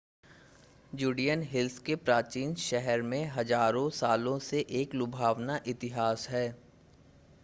Judean 0.91 1.41
Hills 1.41 1.77
के 1.79 1.95
प्राचीन 1.97 2.55
शहर 2.61 3.01
में 3.01 3.23
हज़ारों 3.27 3.89
सालों 3.99 4.37
से 4.41 4.65
एक 4.81 4.95
लुभावना 4.95 5.59
इतिहास 5.67 6.27
है 6.29 6.47